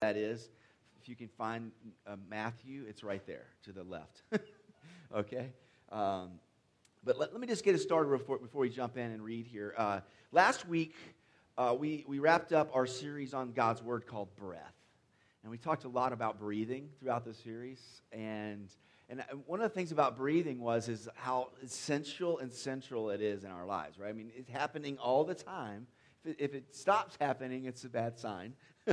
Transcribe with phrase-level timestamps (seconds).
[0.00, 0.48] that is.
[1.00, 1.72] If you can find
[2.06, 4.22] uh, Matthew, it's right there to the left.
[5.16, 5.52] okay?
[5.90, 6.32] Um,
[7.04, 9.46] but let, let, me just get it started before, before we jump in and read
[9.46, 9.74] here.
[9.76, 10.00] Uh,
[10.32, 10.94] last week,
[11.56, 14.74] uh, we, we wrapped up our series on God's Word called Breath.
[15.42, 17.80] And we talked a lot about breathing throughout the series.
[18.12, 18.68] And,
[19.08, 23.44] and one of the things about breathing was is how essential and central it is
[23.44, 24.10] in our lives, right?
[24.10, 25.86] I mean, it's happening all the time.
[26.24, 28.54] If it, if it stops happening, it's a bad sign,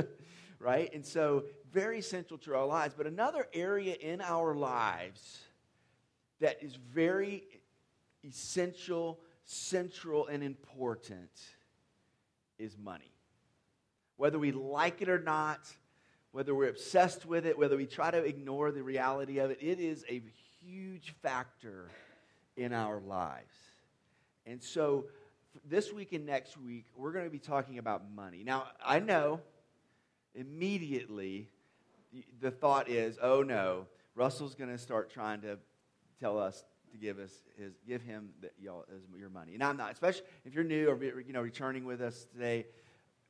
[0.58, 0.92] right?
[0.92, 2.94] And so, very central to our lives.
[2.96, 5.38] But another area in our lives
[6.40, 7.44] that is very
[8.24, 11.30] essential, central, and important
[12.58, 13.12] is money.
[14.16, 15.60] Whether we like it or not,
[16.32, 19.78] whether we're obsessed with it, whether we try to ignore the reality of it, it
[19.78, 20.22] is a
[20.60, 21.90] huge factor
[22.56, 23.54] in our lives.
[24.46, 25.06] And so,
[25.68, 28.42] this week and next week, we're going to be talking about money.
[28.44, 29.40] Now, I know
[30.36, 31.48] immediately
[32.40, 35.58] the thought is, oh no, Russell's going to start trying to
[36.20, 38.84] tell us to give us his, give him the, y'all,
[39.18, 39.54] your money.
[39.54, 42.66] And I'm not, especially if you're new or you know returning with us today.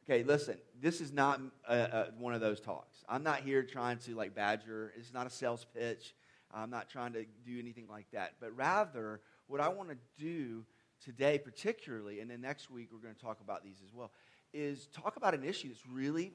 [0.09, 3.05] Okay, listen, this is not a, a, one of those talks.
[3.09, 4.93] I'm not here trying to like badger.
[4.97, 6.15] It's not a sales pitch.
[6.55, 8.35] I'm not trying to do anything like that.
[8.41, 10.65] But rather, what I want to do
[11.05, 14.13] today, particularly, and then next week we're going to talk about these as well,
[14.55, 16.33] is talk about an issue that's really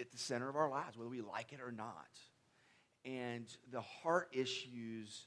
[0.00, 2.08] at the center of our lives, whether we like it or not.
[3.04, 5.26] And the heart issues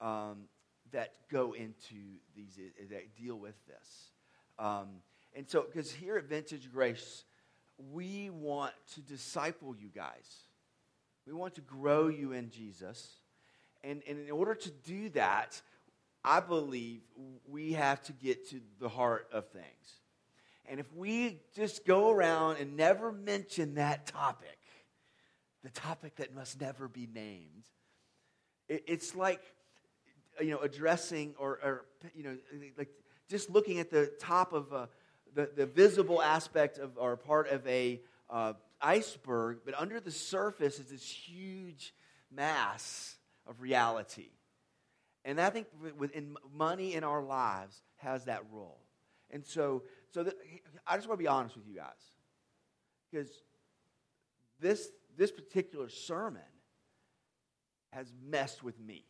[0.00, 0.44] um,
[0.90, 1.96] that go into
[2.34, 2.58] these,
[2.90, 4.10] that deal with this.
[4.58, 4.88] Um,
[5.34, 7.24] and so, because here at Vintage Grace,
[7.92, 10.46] we want to disciple you guys.
[11.26, 13.16] We want to grow you in Jesus.
[13.84, 15.60] And, and in order to do that,
[16.24, 17.00] I believe
[17.48, 20.01] we have to get to the heart of things.
[20.72, 24.58] And if we just go around and never mention that topic,
[25.62, 27.66] the topic that must never be named,
[28.70, 29.42] it, it's like,
[30.40, 32.38] you know, addressing or, or, you know,
[32.78, 32.88] like
[33.28, 34.88] just looking at the top of a,
[35.34, 40.78] the, the visible aspect of or part of a uh, iceberg, but under the surface
[40.78, 41.92] is this huge
[42.34, 44.30] mass of reality.
[45.22, 45.66] And I think
[45.98, 48.78] within money in our lives has that role.
[49.30, 50.30] And so, so
[50.86, 51.92] I just want to be honest with you guys,
[53.10, 53.30] because
[54.60, 56.42] this this particular sermon
[57.92, 59.04] has messed with me.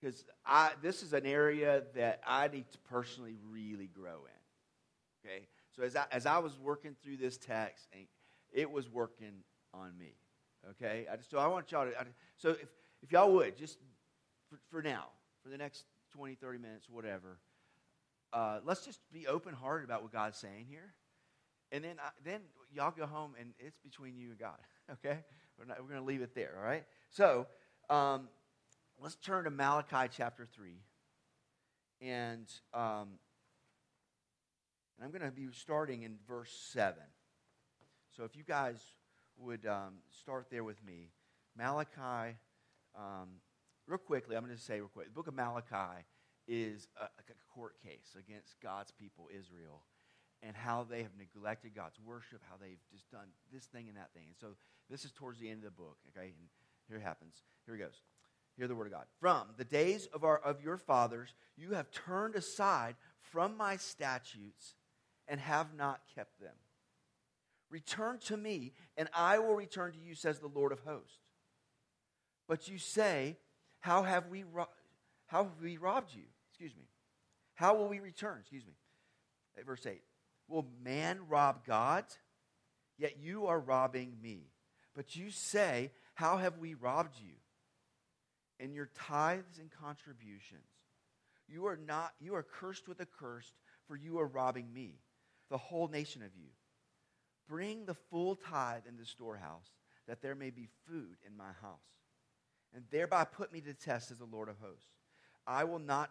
[0.00, 5.28] Because I this is an area that I need to personally really grow in.
[5.28, 5.48] Okay?
[5.76, 7.88] So as I, as I was working through this text,
[8.52, 9.42] it was working
[9.74, 10.14] on me.
[10.70, 11.06] Okay?
[11.10, 12.04] I just, so I want y'all to, I,
[12.36, 12.68] so if,
[13.02, 13.78] if y'all would, just
[14.48, 15.06] for, for now,
[15.42, 15.84] for the next
[16.14, 17.38] 20, 30 minutes, whatever,
[18.32, 20.94] uh, let's just be open hearted about what God's saying here.
[21.70, 22.40] And then, I, then
[22.72, 24.58] y'all go home and it's between you and God.
[24.90, 25.18] Okay?
[25.58, 26.82] We're, we're going to leave it there, all right?
[27.10, 27.46] So,
[27.90, 28.28] um,
[28.98, 30.76] let's turn to Malachi chapter 3.
[32.00, 33.18] And um,
[34.96, 36.94] and I'm going to be starting in verse 7.
[38.16, 38.80] So if you guys
[39.38, 41.10] would um, start there with me.
[41.56, 42.36] Malachi,
[42.96, 43.28] um,
[43.86, 46.04] real quickly, I'm going to say real quick the book of Malachi
[46.48, 49.82] is a, a court case against God's people, Israel,
[50.42, 54.12] and how they have neglected God's worship, how they've just done this thing and that
[54.14, 54.24] thing.
[54.26, 54.56] And so
[54.90, 56.28] this is towards the end of the book, okay?
[56.28, 56.48] And
[56.88, 57.42] here it happens.
[57.66, 58.00] Here it goes.
[58.56, 59.04] Hear the word of God.
[59.20, 64.74] From the days of, our, of your fathers, you have turned aside from my statutes
[65.28, 66.54] and have not kept them.
[67.70, 71.18] Return to me, and I will return to you, says the Lord of hosts.
[72.48, 73.36] But you say,
[73.80, 74.70] How have we, ro-
[75.26, 76.24] how have we robbed you?
[76.58, 76.88] Excuse me.
[77.54, 78.38] How will we return?
[78.40, 78.72] Excuse me.
[79.56, 80.02] At verse 8.
[80.48, 82.04] Will man rob God?
[82.98, 84.48] Yet you are robbing me.
[84.96, 87.34] But you say, How have we robbed you?
[88.58, 90.66] In your tithes and contributions.
[91.48, 93.52] You are not, you are cursed with a curse,
[93.86, 94.98] for you are robbing me
[95.48, 96.48] the whole nation of you.
[97.48, 99.70] Bring the full tithe in the storehouse,
[100.08, 101.78] that there may be food in my house.
[102.74, 104.90] And thereby put me to the test as the Lord of hosts.
[105.46, 106.10] I will not,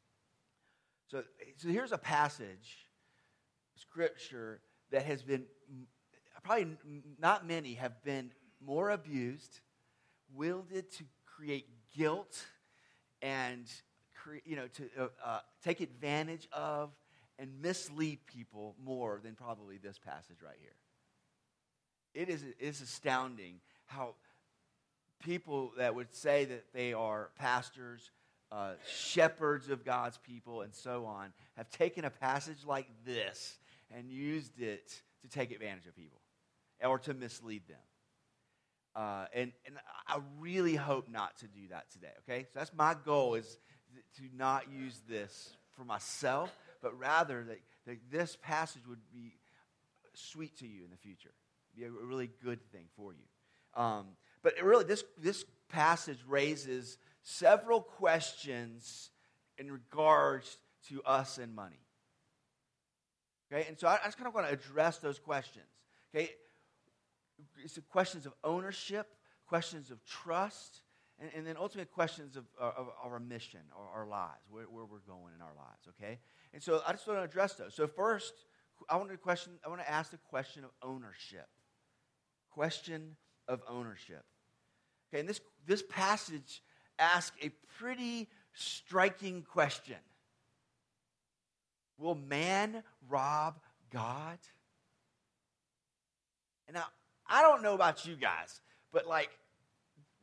[1.11, 1.23] So,
[1.57, 2.87] so here's a passage,
[3.75, 4.61] scripture,
[4.91, 5.43] that has been,
[6.41, 6.77] probably
[7.19, 8.31] not many have been
[8.65, 9.59] more abused,
[10.33, 11.67] wielded to create
[11.97, 12.45] guilt
[13.21, 13.65] and
[14.45, 16.91] you know, to uh, uh, take advantage of
[17.37, 20.75] and mislead people more than probably this passage right here.
[22.13, 23.55] It is, it is astounding
[23.87, 24.15] how
[25.21, 28.11] people that would say that they are pastors,
[28.51, 33.57] uh, shepherds of God's people, and so on, have taken a passage like this
[33.95, 36.19] and used it to take advantage of people
[36.83, 37.77] or to mislead them.
[38.95, 39.75] Uh, and, and
[40.07, 42.43] I really hope not to do that today, okay?
[42.43, 43.57] So that's my goal is
[44.17, 49.35] to not use this for myself, but rather that, that this passage would be
[50.13, 51.31] sweet to you in the future,
[51.75, 53.81] be a really good thing for you.
[53.81, 54.07] Um,
[54.43, 59.09] but really, this, this passage raises several questions
[59.57, 60.57] in regards
[60.89, 61.85] to us and money.
[63.51, 65.65] Okay, and so I, I just kind of want to address those questions.
[66.13, 66.31] Okay,
[67.63, 69.07] it's questions of ownership,
[69.45, 70.81] questions of trust,
[71.19, 74.85] and, and then ultimately questions of, uh, of, our mission or our lives, where, where,
[74.85, 76.19] we're going in our lives, okay?
[76.53, 77.75] And so I just want to address those.
[77.75, 78.33] So first,
[78.89, 81.47] I want to question, I want to ask the question of ownership.
[82.49, 83.15] Question
[83.47, 84.23] of ownership.
[85.09, 86.61] Okay, and this, this passage
[86.99, 87.49] asks a
[87.79, 89.97] pretty striking question.
[91.97, 93.59] Will man rob
[93.91, 94.37] God?
[96.67, 96.85] And now,
[97.27, 98.61] I don't know about you guys,
[98.91, 99.29] but like,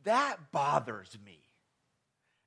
[0.05, 1.39] that bothers me.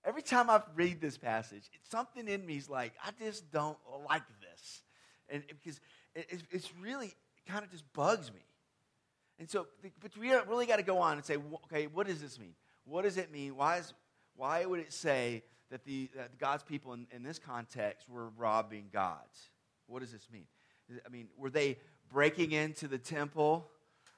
[0.04, 3.78] Every time I read this passage, something in me is like, I just don't
[4.08, 4.82] like this.
[5.30, 5.80] And because
[6.16, 7.14] it, it's really
[7.48, 8.42] kind of just bugs me.
[9.40, 9.68] And so,
[10.02, 12.54] but we really got to go on and say, okay, what does this mean?
[12.86, 13.56] What does it mean?
[13.56, 13.94] Why, is,
[14.42, 18.86] why would it say that, the, that God's people in, in this context were robbing
[18.92, 19.20] God?
[19.86, 20.46] What does this mean?
[21.06, 21.78] I mean, were they
[22.12, 23.70] breaking into the temple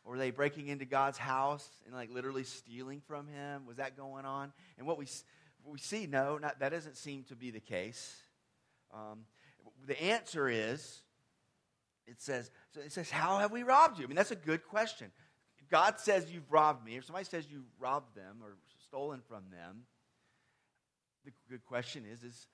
[0.06, 3.66] or were they breaking into God's house and like literally stealing from him?
[3.66, 4.54] Was that going on?
[4.78, 5.08] And what we,
[5.62, 8.16] what we see, no, not, that doesn't seem to be the case.
[8.94, 9.26] Um,
[9.86, 11.02] the answer is,
[12.08, 14.06] it says, so it says, how have we robbed you?
[14.06, 15.12] I mean, that's a good question.
[15.69, 18.56] God says you've robbed me, or somebody says you've robbed them or
[18.88, 19.84] stolen from them.
[21.25, 22.48] The good question is, is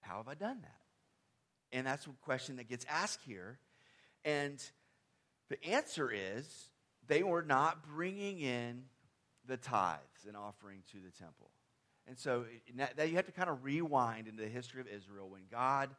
[0.00, 1.76] how have I done that?
[1.76, 3.58] And that's a question that gets asked here.
[4.24, 4.62] And
[5.50, 6.70] the answer is
[7.06, 8.84] they were not bringing in
[9.46, 11.50] the tithes and offering to the temple.
[12.06, 12.44] And so
[12.76, 15.90] that, you have to kind of rewind into the history of Israel when God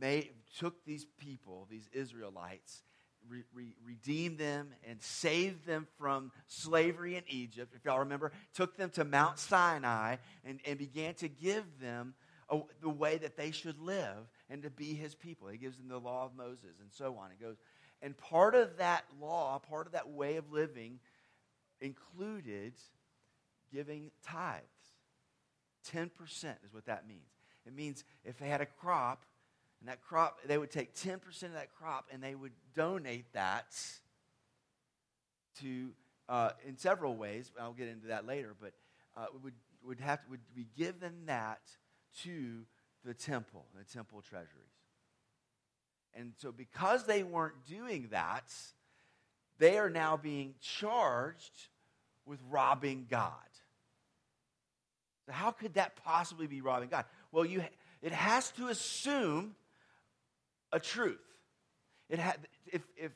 [0.00, 2.82] made, took these people, these Israelites,
[3.28, 7.74] re, re, redeemed them and saved them from slavery in Egypt.
[7.76, 12.14] If y'all remember, took them to Mount Sinai and, and began to give them
[12.48, 15.48] a, the way that they should live and to be his people.
[15.48, 17.30] He gives them the law of Moses and so on.
[17.30, 17.56] It goes
[18.02, 20.98] and part of that law, part of that way of living,
[21.80, 22.74] included
[23.72, 24.62] giving tithes.
[25.92, 26.10] 10%
[26.64, 27.20] is what that means.
[27.64, 29.24] It means if they had a crop,
[29.82, 33.74] and that crop, they would take 10% of that crop and they would donate that
[35.60, 35.88] to,
[36.28, 37.50] uh, in several ways.
[37.60, 38.74] I'll get into that later, but
[39.16, 41.58] uh, would, would, have to, would be given that
[42.22, 42.60] to
[43.04, 44.48] the temple, the temple treasuries.
[46.14, 48.54] And so, because they weren't doing that,
[49.58, 51.68] they are now being charged
[52.24, 53.32] with robbing God.
[55.26, 57.04] So, how could that possibly be robbing God?
[57.32, 57.64] Well, you,
[58.00, 59.56] it has to assume
[60.72, 61.20] a truth.
[62.08, 63.12] It had, if, if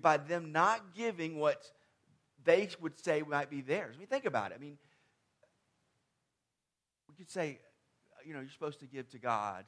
[0.00, 1.70] by them not giving what
[2.44, 3.94] they would say might be theirs.
[3.96, 4.56] I mean, think about it.
[4.58, 4.78] I mean,
[7.08, 7.58] we could say,
[8.24, 9.64] you know, you're supposed to give to God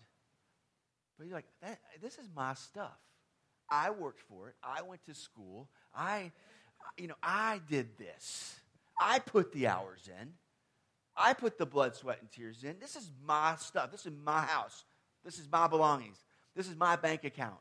[1.19, 2.99] but you're like, this is my stuff.
[3.71, 4.57] I worked for it.
[4.63, 5.69] I went to school.
[5.95, 6.33] I,
[6.99, 8.57] you know, I did this.
[8.99, 10.33] I put the hours in.
[11.17, 12.77] I put the blood, sweat, and tears in.
[12.81, 13.91] This is my stuff.
[13.91, 14.85] This is my house.
[15.25, 16.23] This is my belongings.
[16.55, 17.55] This is my bank account.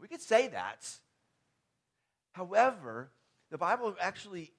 [0.00, 0.88] We could say that.
[2.32, 3.10] However,
[3.50, 4.52] the Bible actually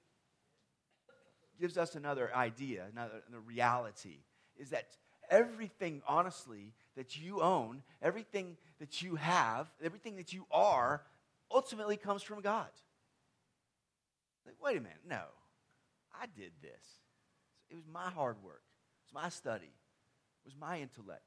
[1.60, 4.18] gives us another idea, another, another reality,
[4.56, 4.86] is that
[5.30, 11.02] everything, honestly, that you own, everything that you have, everything that you are,
[11.50, 12.68] ultimately comes from God.
[14.46, 15.22] Like, wait a minute, no.
[16.20, 16.84] I did this.
[17.70, 18.62] It was my hard work.
[19.04, 19.64] It was my study.
[19.64, 21.22] It was my intellect.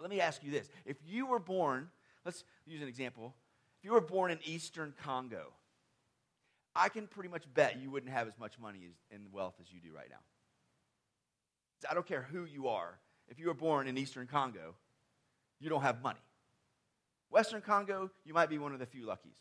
[0.00, 0.68] Let me ask you this.
[0.84, 1.88] If you were born,
[2.24, 3.34] let's use an example.
[3.78, 5.52] If you were born in eastern Congo,
[6.74, 9.80] I can pretty much bet you wouldn't have as much money and wealth as you
[9.80, 10.20] do right now.
[11.90, 12.98] I don't care who you are.
[13.28, 14.74] If you were born in Eastern Congo,
[15.60, 16.20] you don't have money.
[17.30, 19.38] Western Congo, you might be one of the few luckies.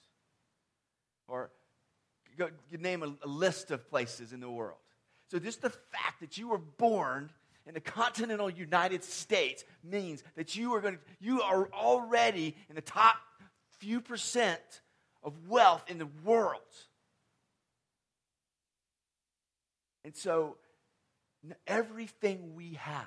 [1.28, 1.52] Or
[2.38, 4.78] go, name a, a list of places in the world.
[5.30, 7.30] So just the fact that you were born
[7.70, 12.76] in the continental United States means that you are going to, you are already in
[12.76, 13.16] the top
[13.78, 14.82] few percent
[15.22, 16.62] of wealth in the world.
[20.04, 20.58] And so
[21.68, 23.06] everything we have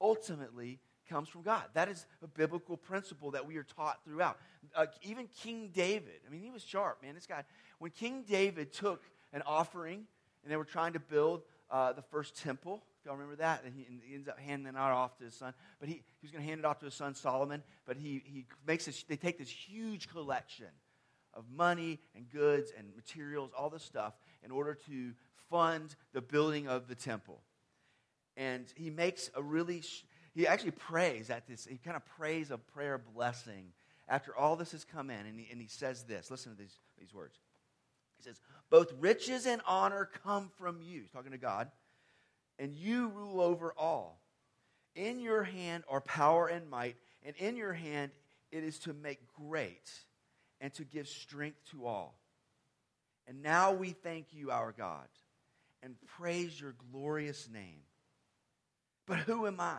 [0.00, 1.62] ultimately comes from God.
[1.74, 4.36] That is a biblical principle that we are taught throughout.
[4.74, 7.14] Uh, even King David, I mean, he was sharp, man.
[7.14, 7.44] This guy,
[7.78, 9.00] when King David took
[9.32, 10.06] an offering
[10.42, 13.86] and they were trying to build uh, the first temple, y'all remember that, and he,
[13.86, 15.54] and he, ends up handing it off to his son.
[15.80, 18.22] But he, he was going to hand it off to his son Solomon, but he,
[18.24, 20.66] he makes this, they take this huge collection
[21.32, 24.12] of money and goods and materials, all this stuff,
[24.44, 25.12] in order to
[25.48, 27.40] fund the building of the temple.
[28.36, 29.82] And he makes a really,
[30.34, 33.72] he actually prays at this, he kind of prays a prayer blessing
[34.06, 35.26] after all this has come in.
[35.26, 37.38] And he, and he says this listen to these, these words.
[38.18, 41.00] He says, Both riches and honor come from you.
[41.00, 41.70] He's talking to God.
[42.58, 44.20] And you rule over all.
[44.94, 48.10] In your hand are power and might, and in your hand
[48.50, 49.90] it is to make great
[50.60, 52.18] and to give strength to all.
[53.26, 55.06] And now we thank you, our God,
[55.82, 57.82] and praise your glorious name.
[59.06, 59.78] But who am I?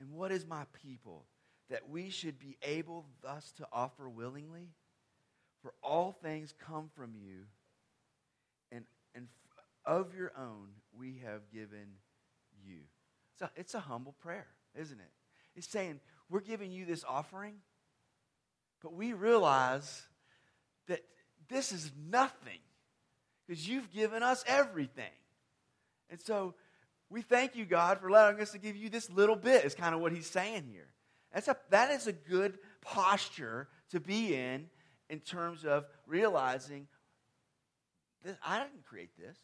[0.00, 1.26] And what is my people
[1.70, 4.70] that we should be able thus to offer willingly?
[5.62, 7.44] For all things come from you,
[8.70, 8.84] and,
[9.14, 9.28] and
[9.86, 11.86] of your own we have given
[12.64, 12.78] you.
[13.38, 14.46] So it's a humble prayer,
[14.78, 15.10] isn't it?
[15.56, 17.54] It's saying, We're giving you this offering,
[18.82, 20.02] but we realize
[20.88, 21.00] that
[21.48, 22.58] this is nothing
[23.46, 25.04] because you've given us everything.
[26.10, 26.54] And so
[27.10, 29.94] we thank you, God, for allowing us to give you this little bit, is kind
[29.94, 30.88] of what he's saying here.
[31.32, 34.66] That's a, that is a good posture to be in
[35.10, 36.86] in terms of realizing
[38.24, 39.36] that I didn't create this.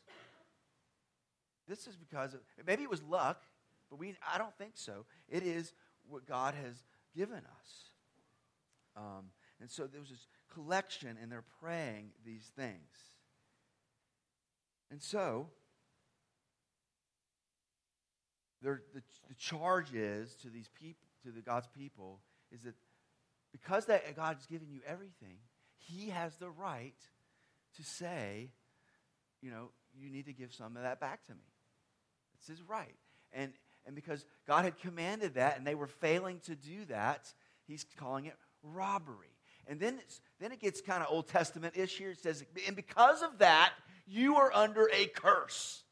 [1.71, 3.45] This is because of, maybe it was luck,
[3.89, 5.07] but we, I don't think so.
[5.29, 5.73] It is
[6.09, 6.83] what God has
[7.17, 7.71] given us.
[8.97, 9.27] Um,
[9.61, 12.75] and so there was this collection, and they're praying these things.
[14.91, 15.47] And so,
[18.61, 18.81] the,
[19.29, 22.19] the charge is to these people, to the God's people,
[22.51, 22.75] is that
[23.53, 25.39] because that God's given you everything,
[25.77, 26.99] He has the right
[27.77, 28.51] to say,
[29.41, 31.50] you know, you need to give some of that back to me.
[32.41, 32.97] It's His right.
[33.33, 33.53] And
[33.87, 37.33] and because God had commanded that, and they were failing to do that,
[37.67, 39.29] He's calling it robbery.
[39.67, 40.01] And then,
[40.41, 42.11] then it gets kind of Old Testament ish here.
[42.11, 43.73] It says, and because of that,
[44.07, 45.85] you are under a curse.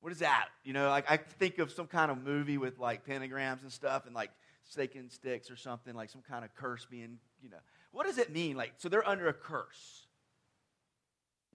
[0.00, 0.48] What is that?
[0.64, 4.06] You know, like I think of some kind of movie with like pentagrams and stuff
[4.06, 4.30] and like
[4.64, 7.56] stakes and sticks or something, like some kind of curse being, you know.
[7.92, 8.56] What does it mean?
[8.56, 10.06] Like, so they're under a curse.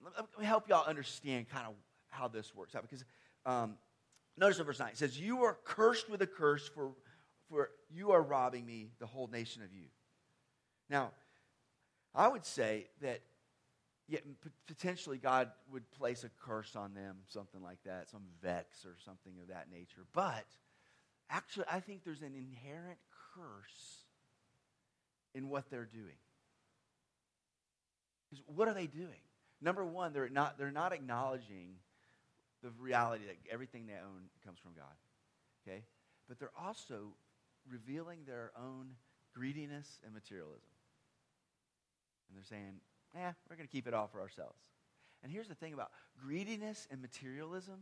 [0.04, 1.74] Let me help y'all understand kind of
[2.10, 3.04] how this works out because
[3.44, 3.76] um,
[4.36, 6.92] notice in verse 9 it says, You are cursed with a curse, for,
[7.48, 9.86] for you are robbing me, the whole nation of you.
[10.88, 11.12] Now,
[12.14, 13.20] I would say that
[14.08, 14.22] yet
[14.66, 19.32] potentially God would place a curse on them, something like that, some vex or something
[19.40, 20.04] of that nature.
[20.12, 20.44] But
[21.30, 22.98] actually, I think there's an inherent
[23.34, 24.02] curse
[25.34, 26.16] in what they're doing.
[28.46, 29.20] What are they doing?
[29.60, 31.76] Number one, they're not, they're not acknowledging
[32.62, 34.94] the reality that everything they own comes from God.
[35.66, 35.84] Okay?
[36.28, 37.14] But they're also
[37.70, 38.90] revealing their own
[39.34, 40.70] greediness and materialism.
[42.28, 42.80] And they're saying,
[43.14, 44.58] yeah, we're going to keep it all for ourselves.
[45.22, 45.90] And here's the thing about
[46.20, 47.80] greediness and materialism.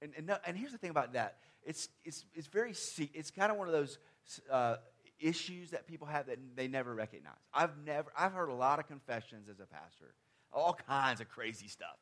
[0.00, 1.38] And, and, no, and here's the thing about that.
[1.64, 2.74] It's, it's, it's very,
[3.14, 3.98] it's kind of one of those
[4.50, 4.76] uh,
[5.18, 7.34] issues that people have that they never recognize.
[7.52, 10.14] I've never, I've heard a lot of confessions as a pastor,
[10.52, 11.96] all kinds of crazy stuff.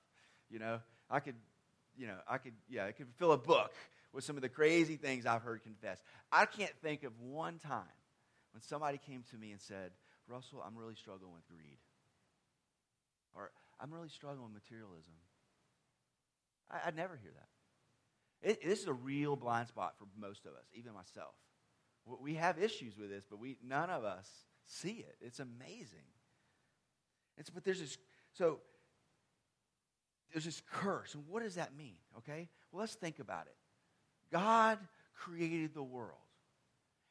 [0.51, 1.35] You know, I could,
[1.97, 3.73] you know, I could, yeah, I could fill a book
[4.13, 6.03] with some of the crazy things I've heard confessed.
[6.33, 7.83] I can't think of one time
[8.53, 9.91] when somebody came to me and said,
[10.29, 11.79] Russell, I'm really struggling with greed.
[13.35, 13.51] Or
[13.81, 15.13] I'm really struggling with materialism.
[16.71, 18.49] I, would never hear that.
[18.51, 21.35] It, this is a real blind spot for most of us, even myself.
[22.21, 24.29] We have issues with this, but we none of us
[24.67, 25.17] see it.
[25.21, 26.07] It's amazing.
[27.37, 27.99] It's, but there's this,
[28.33, 28.61] so
[30.33, 31.15] there's this curse.
[31.15, 31.97] And what does that mean?
[32.19, 32.49] Okay?
[32.71, 33.57] Well, let's think about it.
[34.33, 34.79] God
[35.15, 36.19] created the world,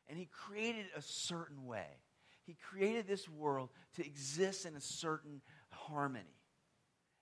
[0.08, 1.88] and He created a certain way.
[2.46, 6.26] He created this world to exist in a certain harmony.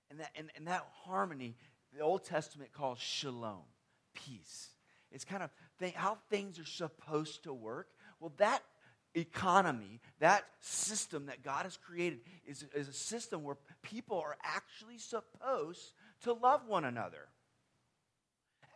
[0.09, 1.55] And that, and, and that harmony,
[1.95, 3.61] the Old Testament calls shalom,
[4.13, 4.69] peace.
[5.11, 5.51] It's kind of
[5.95, 7.87] how things are supposed to work.
[8.19, 8.63] Well, that
[9.15, 14.97] economy, that system that God has created, is, is a system where people are actually
[14.97, 15.93] supposed
[16.23, 17.27] to love one another.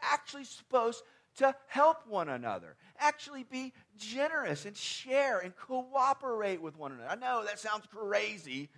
[0.01, 1.03] Actually, supposed
[1.37, 7.09] to help one another, actually be generous and share and cooperate with one another.
[7.09, 8.69] I know that sounds crazy,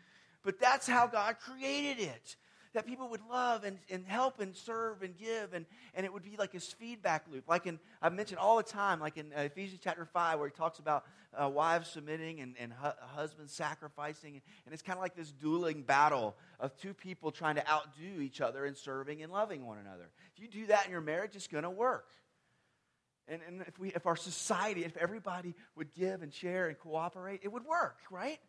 [0.44, 2.36] but that's how God created it
[2.74, 6.24] that people would love and, and help and serve and give, and, and it would
[6.24, 7.46] be like this feedback loop.
[7.48, 10.54] Like in, I've mentioned all the time, like in uh, Ephesians chapter 5, where he
[10.54, 14.42] talks about uh, wives submitting and, and hu- husbands sacrificing.
[14.66, 18.40] And it's kind of like this dueling battle of two people trying to outdo each
[18.40, 20.10] other in serving and loving one another.
[20.36, 22.10] If you do that in your marriage, it's going to work.
[23.28, 27.42] And, and if, we, if our society, if everybody would give and share and cooperate,
[27.44, 28.40] it would work, right?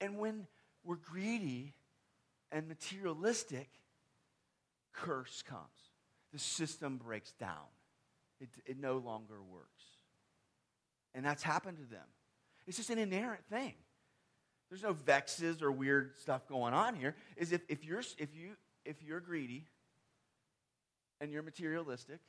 [0.00, 0.46] And when
[0.84, 1.74] we're greedy,
[2.52, 3.68] and materialistic,
[4.92, 5.62] curse comes.
[6.32, 7.66] The system breaks down,
[8.40, 9.84] it, it no longer works.
[11.14, 12.06] And that's happened to them.
[12.66, 13.74] It's just an inherent thing.
[14.70, 17.14] There's no vexes or weird stuff going on here.
[17.36, 18.52] Is if, if you're if you
[18.86, 19.66] if you're greedy
[21.20, 22.20] and you're materialistic,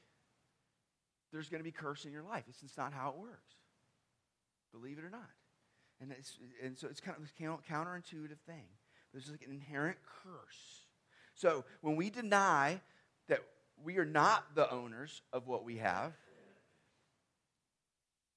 [1.32, 2.44] there's going to be curse in your life.
[2.50, 3.56] It's just not how it works.
[4.74, 5.30] Believe it or not.
[6.02, 8.66] And, it's, and so it's kind of this counterintuitive thing.
[9.14, 10.88] There's like an inherent curse.
[11.36, 12.82] So when we deny
[13.30, 13.44] that
[13.84, 16.14] we are not the owners of what we have,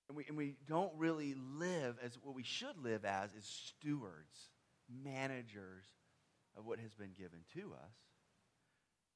[0.09, 4.51] and we, and we don't really live as what we should live as is stewards,
[5.05, 5.85] managers
[6.57, 7.93] of what has been given to us.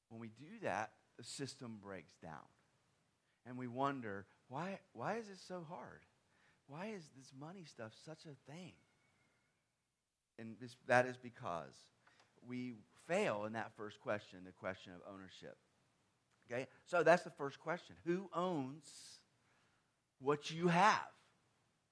[0.09, 2.33] When we do that, the system breaks down.
[3.45, 6.01] And we wonder, why, why is this so hard?
[6.67, 8.73] Why is this money stuff such a thing?
[10.41, 11.75] And this, that is because
[12.45, 12.73] we
[13.07, 15.55] fail in that first question, the question of ownership.
[16.51, 16.67] Okay?
[16.85, 17.95] So that's the first question.
[18.05, 18.89] Who owns
[20.19, 21.11] what you have?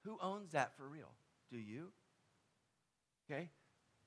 [0.04, 1.12] Who owns that for real?
[1.50, 1.92] Do you?
[3.30, 3.50] Okay?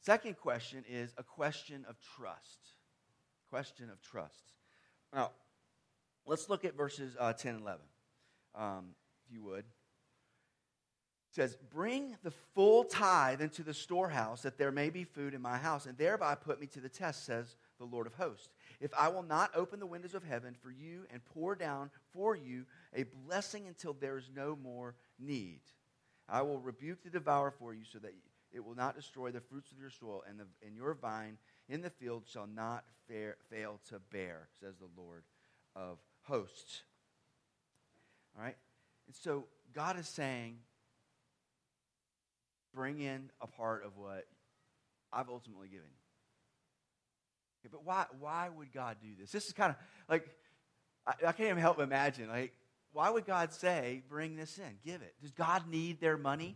[0.01, 2.59] Second question is a question of trust.
[3.49, 4.51] Question of trust.
[5.13, 5.31] Now,
[6.25, 7.81] let's look at verses uh, 10 and 11,
[8.55, 8.85] um,
[9.25, 9.63] if you would
[11.33, 15.57] says, Bring the full tithe into the storehouse, that there may be food in my
[15.57, 18.49] house, and thereby put me to the test, says the Lord of hosts.
[18.79, 22.35] If I will not open the windows of heaven for you and pour down for
[22.35, 22.65] you
[22.95, 25.61] a blessing until there is no more need,
[26.29, 28.13] I will rebuke the devourer for you so that
[28.51, 31.81] it will not destroy the fruits of your soil, and, the, and your vine in
[31.81, 35.23] the field shall not fail to bear, says the Lord
[35.75, 36.83] of hosts.
[38.37, 38.55] All right?
[39.07, 40.57] And so God is saying,
[42.73, 44.25] bring in a part of what
[45.11, 45.87] I've ultimately given.
[47.61, 49.31] Okay, but why, why would God do this?
[49.31, 49.75] This is kind of
[50.09, 50.27] like,
[51.07, 52.53] I, I can't even help but imagine, like,
[52.91, 55.15] why would God say, bring this in, give it?
[55.21, 56.55] Does God need their money?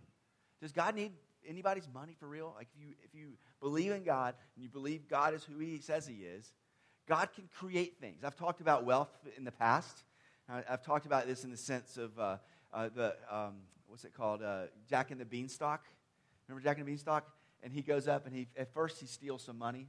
[0.62, 1.14] Does God need
[1.48, 2.54] anybody's money for real?
[2.56, 5.80] Like, if you, if you believe in God and you believe God is who He
[5.80, 6.52] says He is,
[7.08, 8.24] God can create things.
[8.24, 10.04] I've talked about wealth in the past.
[10.50, 12.38] I've talked about this in the sense of uh,
[12.74, 13.56] uh, the, um,
[13.88, 14.42] what's it called?
[14.42, 15.86] Uh, Jack and the Beanstalk.
[16.48, 17.26] Remember Jack and the Beanstalk?
[17.64, 19.88] And he goes up and he, at first, he steals some money.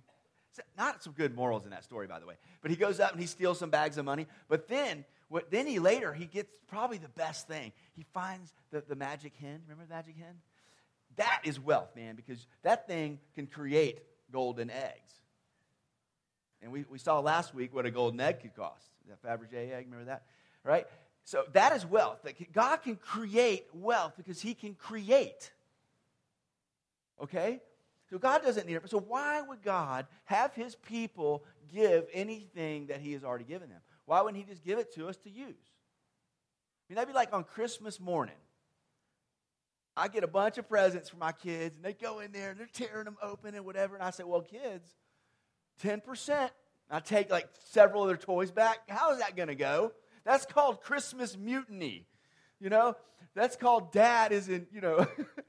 [0.76, 2.34] Not some good morals in that story, by the way.
[2.62, 4.26] But he goes up and he steals some bags of money.
[4.48, 7.72] But then, what, then he later, he gets probably the best thing.
[7.94, 9.60] He finds the, the magic hen.
[9.68, 10.34] Remember the magic hen?
[11.16, 14.00] That is wealth, man, because that thing can create
[14.32, 15.12] golden eggs.
[16.62, 18.88] And we, we saw last week what a golden egg could cost.
[19.08, 20.24] That Fabergé egg, remember that?
[20.64, 20.86] Right?
[21.24, 22.26] So that is wealth.
[22.52, 25.52] God can create wealth because he can create.
[27.22, 27.60] Okay?
[28.10, 28.88] So God doesn't need it.
[28.88, 33.80] So why would God have his people give anything that he has already given them?
[34.06, 35.44] Why wouldn't he just give it to us to use?
[36.88, 38.34] I mean, that'd be like on Christmas morning.
[39.94, 42.58] I get a bunch of presents for my kids, and they go in there and
[42.58, 43.96] they're tearing them open and whatever.
[43.96, 44.88] And I say, Well, kids,
[45.82, 46.50] 10%.
[46.90, 48.78] I take like several of their toys back.
[48.88, 49.92] How is that going to go?
[50.24, 52.06] That's called Christmas mutiny.
[52.60, 52.96] You know,
[53.34, 55.06] that's called dad is in, you know,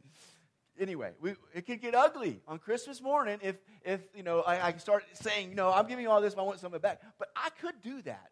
[0.80, 4.78] anyway, we, it could get ugly on Christmas morning if, if you know, I, I
[4.78, 6.82] start saying, you know, I'm giving you all this, but I want some of it
[6.82, 7.02] back.
[7.18, 8.30] But I could do that.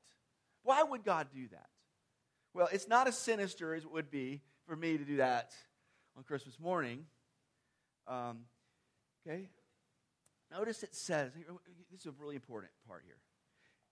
[0.63, 1.67] Why would God do that?
[2.53, 5.51] Well, it's not as sinister as it would be for me to do that
[6.17, 7.05] on Christmas morning.
[8.07, 8.39] Um,
[9.25, 9.49] okay?
[10.51, 11.31] Notice it says,
[11.91, 13.17] this is a really important part here.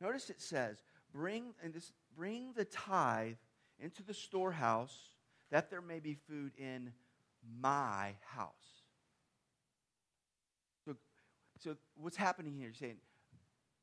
[0.01, 0.81] Notice it says,
[1.13, 3.35] bring, and this, bring the tithe
[3.79, 4.97] into the storehouse
[5.51, 6.91] that there may be food in
[7.61, 8.83] my house.
[10.85, 10.95] So,
[11.59, 12.67] so what's happening here?
[12.67, 12.97] You're saying,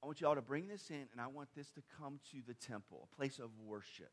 [0.03, 2.39] I want you all to bring this in, and I want this to come to
[2.47, 4.13] the temple, a place of worship.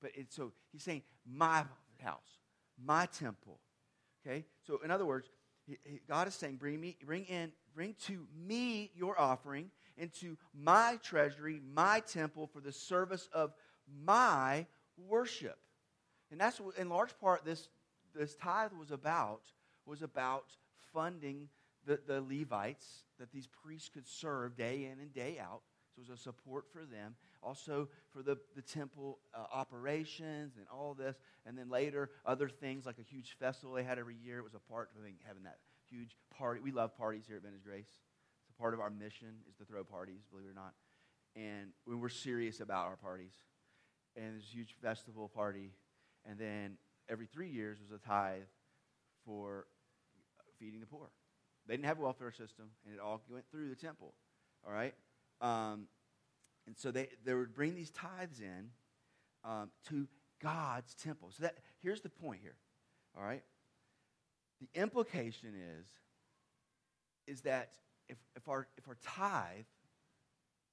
[0.00, 1.64] But it's so he's saying, my
[2.02, 2.38] house,
[2.82, 3.60] my temple.
[4.26, 4.44] Okay?
[4.66, 5.28] So, in other words,
[6.08, 11.60] God is saying, bring me, bring in, bring to me your offering into my treasury,
[11.72, 13.54] my temple for the service of
[14.04, 15.58] my worship.
[16.30, 17.68] And that's in large part, this,
[18.14, 19.42] this tithe was about,
[19.86, 20.46] was about
[20.92, 21.48] funding
[21.86, 25.62] the, the Levites that these priests could serve day in and day out.
[25.94, 27.14] So it was a support for them.
[27.42, 31.16] Also for the, the temple uh, operations and all this.
[31.46, 34.38] And then later, other things like a huge festival they had every year.
[34.38, 36.60] It was a part of having that huge party.
[36.60, 38.00] We love parties here at Vintage Grace.
[38.40, 40.74] It's a part of our mission is to throw parties, believe it or not.
[41.36, 43.34] And we're serious about our parties.
[44.16, 45.72] And there's a huge festival party.
[46.28, 48.42] And then every three years was a tithe
[49.24, 49.66] for
[50.58, 51.10] feeding the poor.
[51.66, 54.14] They didn't have a welfare system, and it all went through the temple.
[54.66, 54.94] All right?
[55.40, 55.86] Um,
[56.66, 58.70] and so they, they would bring these tithes in
[59.44, 60.06] um, to
[60.42, 61.30] God's temple.
[61.36, 62.56] So that here's the point here.
[63.16, 63.42] All right?
[64.60, 65.86] The implication is,
[67.26, 67.72] is that
[68.08, 69.64] if, if, our, if our tithe,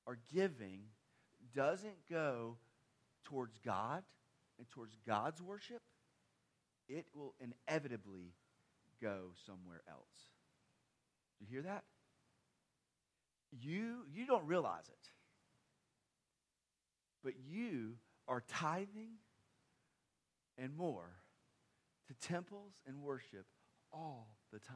[0.08, 0.82] our giving,
[1.56, 2.58] doesn't go
[3.24, 4.04] towards God
[4.58, 5.82] and towards God's worship,
[6.91, 8.34] it will inevitably
[9.01, 10.27] go somewhere else.
[11.39, 11.84] You hear that?
[13.51, 15.10] You, you don't realize it.
[17.23, 17.93] But you
[18.27, 19.12] are tithing
[20.58, 21.10] and more
[22.08, 23.45] to temples and worship
[23.91, 24.75] all the time.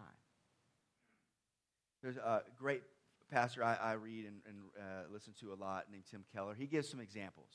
[2.02, 2.84] There's a great
[3.32, 6.54] pastor I, I read and, and uh, listen to a lot named Tim Keller.
[6.54, 7.50] He gives some examples.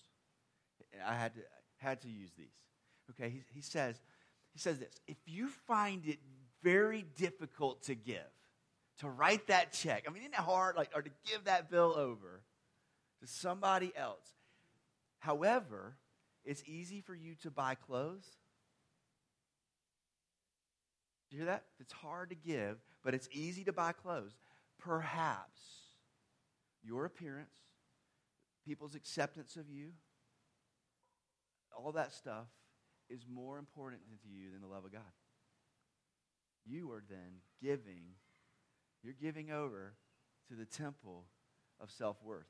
[1.07, 1.40] I had to,
[1.77, 2.55] had to use these.
[3.11, 4.01] Okay, he, he says,
[4.53, 6.19] he says this if you find it
[6.63, 8.19] very difficult to give,
[8.99, 11.95] to write that check, I mean, isn't it hard, like, or to give that bill
[11.97, 12.43] over
[13.21, 14.27] to somebody else?
[15.19, 15.97] However,
[16.45, 18.27] it's easy for you to buy clothes.
[21.31, 21.65] Do you hear that?
[21.79, 24.37] It's hard to give, but it's easy to buy clothes.
[24.79, 25.61] Perhaps
[26.83, 27.55] your appearance,
[28.67, 29.93] people's acceptance of you,
[31.77, 32.47] all that stuff
[33.11, 35.03] is more important to you than the love of God.
[36.64, 38.14] You are then giving,
[39.03, 39.94] you're giving over
[40.49, 41.27] to the temple
[41.81, 42.46] of self worth.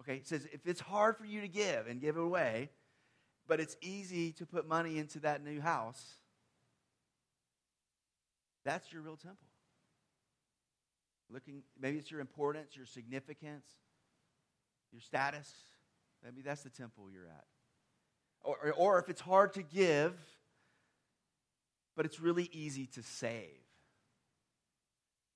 [0.00, 2.70] Okay, it says if it's hard for you to give and give away,
[3.46, 6.14] but it's easy to put money into that new house,
[8.64, 9.46] that's your real temple.
[11.32, 13.66] Looking, maybe it's your importance, your significance,
[14.92, 15.52] your status.
[16.24, 17.44] Maybe that's the temple you're at.
[18.42, 20.14] Or, or, if it's hard to give,
[21.94, 23.60] but it's really easy to save.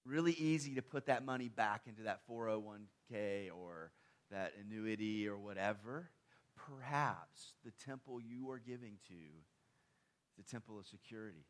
[0.07, 3.93] Really easy to put that money back into that 401k or
[4.31, 6.11] that annuity or whatever.
[6.57, 9.14] Perhaps the temple you are giving to
[10.37, 11.45] the temple of security,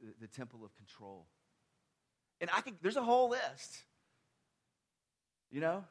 [0.00, 1.26] the, the temple of control.
[2.40, 3.76] And I can, there's a whole list.
[5.50, 5.84] You know?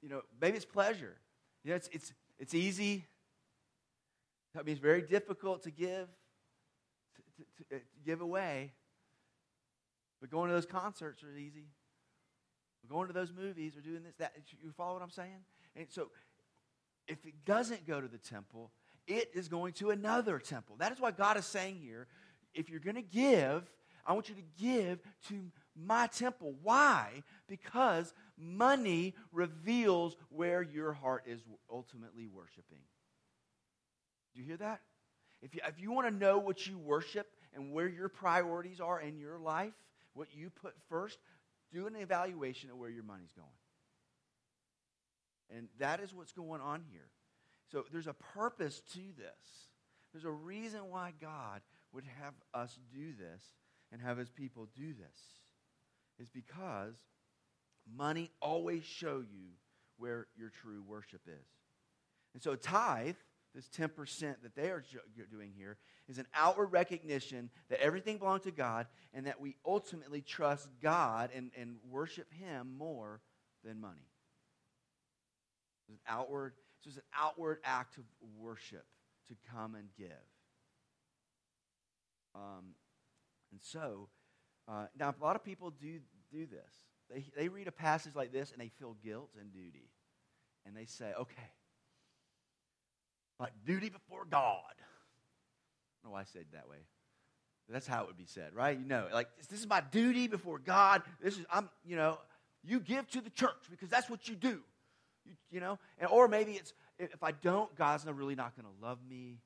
[0.00, 1.16] You know, maybe it's pleasure.
[1.64, 3.04] Know, it's, it's, it's easy.
[4.58, 6.08] I mean, it's very difficult to give,
[7.16, 8.72] to, to, to uh, give away.
[10.20, 11.66] But going to those concerts are easy.
[12.88, 14.32] going to those movies or doing this, that.
[14.62, 15.44] You follow what I'm saying?
[15.76, 16.08] And so,
[17.08, 18.70] if it doesn't go to the temple,
[19.06, 20.76] it is going to another temple.
[20.78, 22.06] That is why God is saying here
[22.54, 23.70] if you're going to give,
[24.06, 26.54] I want you to give to my temple.
[26.62, 27.22] Why?
[27.48, 32.78] Because money reveals where your heart is ultimately worshiping.
[34.34, 34.80] Do you hear that?
[35.42, 39.00] If you, if you want to know what you worship and where your priorities are
[39.00, 39.74] in your life,
[40.14, 41.18] what you put first,
[41.72, 43.48] do an evaluation of where your money's going.
[45.54, 47.08] And that is what's going on here.
[47.70, 49.68] So there's a purpose to this.
[50.12, 53.42] There's a reason why God would have us do this
[53.90, 55.41] and have his people do this.
[56.18, 56.94] Is because
[57.96, 59.48] money always show you
[59.96, 61.46] where your true worship is.
[62.34, 63.16] And so tithe,
[63.54, 64.82] this 10% that they are
[65.30, 65.76] doing here,
[66.08, 71.30] is an outward recognition that everything belongs to God and that we ultimately trust God
[71.34, 73.20] and, and worship him more
[73.64, 74.08] than money.
[75.82, 78.04] It's an outward, it's an outward act of
[78.38, 78.86] worship
[79.28, 80.08] to come and give.
[82.34, 82.74] Um,
[83.50, 84.08] and so,
[84.68, 86.72] uh, now a lot of people do do this.
[87.10, 89.90] They, they read a passage like this and they feel guilt and duty.
[90.64, 91.50] And they say, okay,
[93.38, 94.74] like duty before God.
[94.78, 96.78] I know why I said that way.
[97.68, 98.78] That's how it would be said, right?
[98.78, 101.02] You know, like this is my duty before God.
[101.22, 102.18] This is I'm, you know,
[102.62, 104.60] you give to the church because that's what you do.
[105.24, 108.66] You, you know, and or maybe it's if I don't, God's not really not going
[108.66, 109.38] to love me.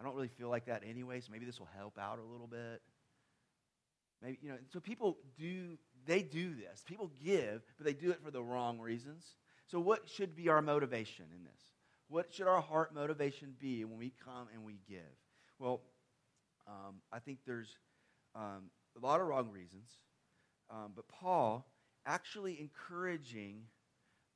[0.00, 2.46] I don't really feel like that anyway, so maybe this will help out a little
[2.46, 2.82] bit.
[4.22, 5.76] Maybe, you know, so people do,
[6.06, 6.82] they do this.
[6.86, 9.24] People give, but they do it for the wrong reasons.
[9.66, 11.60] So, what should be our motivation in this?
[12.08, 15.00] What should our heart motivation be when we come and we give?
[15.58, 15.82] Well,
[16.68, 17.78] um, I think there's
[18.34, 19.90] um, a lot of wrong reasons,
[20.70, 21.66] um, but Paul
[22.04, 23.62] actually encouraging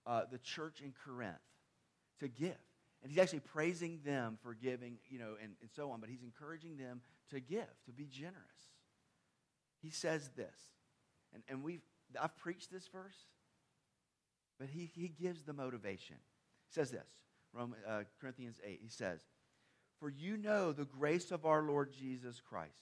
[0.07, 1.37] uh, the church in Corinth
[2.19, 2.57] to give.
[3.03, 6.23] And he's actually praising them for giving, you know, and, and so on, but he's
[6.23, 8.35] encouraging them to give, to be generous.
[9.83, 10.57] He says this,
[11.33, 11.83] and, and we've,
[12.21, 13.17] I've preached this verse,
[14.59, 16.17] but he, he gives the motivation.
[16.69, 17.09] He says this,
[17.53, 19.21] Roman, uh, Corinthians 8, he says,
[19.99, 22.75] For you know the grace of our Lord Jesus Christ.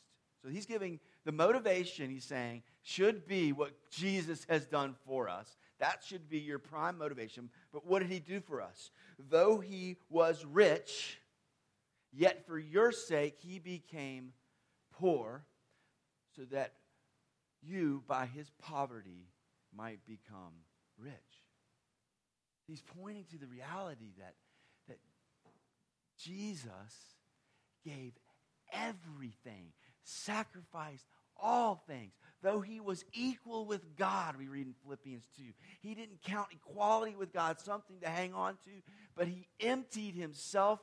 [0.43, 5.57] So he's giving the motivation, he's saying, should be what Jesus has done for us.
[5.81, 7.51] That should be your prime motivation.
[7.73, 8.91] But what did he do for us?
[9.19, 11.19] Though he was rich,
[12.13, 14.33] yet for your sake he became
[14.93, 15.45] poor,
[16.37, 16.75] so that
[17.63, 19.29] you, by his poverty,
[19.77, 20.53] might become
[20.99, 21.13] rich.
[22.67, 24.35] He's pointing to the reality that,
[24.89, 24.99] that
[26.19, 27.17] Jesus
[27.85, 28.13] gave
[28.73, 31.07] everything, sacrificed
[31.41, 32.13] all things.
[32.43, 35.43] Though he was equal with God, we read in Philippians 2.
[35.81, 38.71] He didn't count equality with God something to hang on to,
[39.17, 40.81] but he emptied himself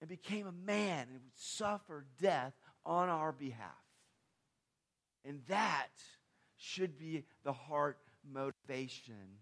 [0.00, 2.52] and became a man and would suffer death
[2.84, 3.87] on our behalf.
[5.28, 5.88] And that
[6.56, 9.36] should be the heart motivation.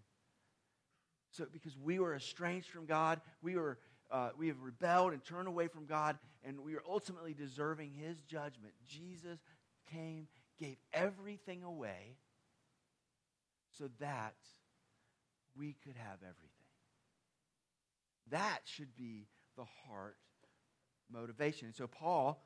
[1.31, 3.79] So, because we were estranged from God, we were
[4.11, 8.21] uh, we have rebelled and turned away from God, and we are ultimately deserving His
[8.21, 8.73] judgment.
[8.85, 9.39] Jesus
[9.91, 10.27] came,
[10.59, 12.17] gave everything away
[13.77, 14.35] so that
[15.57, 16.49] we could have everything.
[18.31, 20.17] That should be the heart
[21.11, 21.67] motivation.
[21.67, 22.41] And so Paul,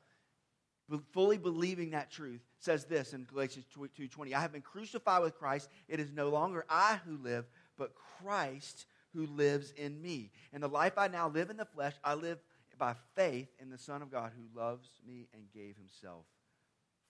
[1.12, 5.68] fully believing that truth, says this in Galatians 2:20, I have been crucified with Christ.
[5.88, 10.30] It is no longer I who live, but Christ who lives in me.
[10.52, 12.38] And the life I now live in the flesh, I live
[12.78, 16.24] by faith in the Son of God who loves me and gave himself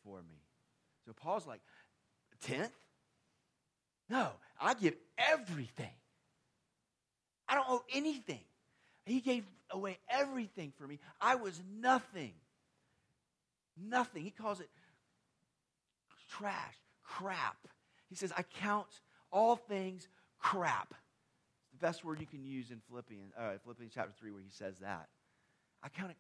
[0.04, 0.42] for me.
[1.06, 1.61] So Paul's like,
[2.42, 2.72] tenth?
[4.08, 4.30] No,
[4.61, 5.94] I give everything.
[7.48, 8.40] I don't owe anything.
[9.06, 10.98] He gave away everything for me.
[11.20, 12.32] I was nothing.
[13.76, 14.24] Nothing.
[14.24, 14.68] He calls it
[16.30, 17.68] trash, crap.
[18.08, 18.88] He says, I count
[19.30, 20.08] all things
[20.38, 20.94] crap
[21.62, 24.50] It's the best word you can use in Philippians, uh, Philippians chapter 3, where he
[24.50, 25.08] says that.
[25.82, 26.16] I count it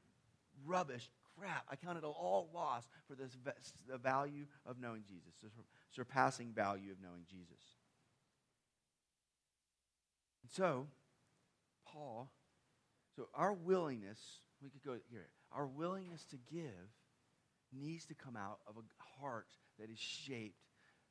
[0.64, 1.66] rubbish, crap.
[1.70, 3.36] I count it all loss for this,
[3.88, 5.50] the value of knowing Jesus, the
[5.94, 7.62] surpassing value of knowing Jesus.
[10.42, 10.86] And so,
[11.86, 12.30] Paul,
[13.16, 14.18] so our willingness,
[14.62, 16.90] we could go here, our willingness to give
[17.72, 20.62] needs to come out of a heart that is shaped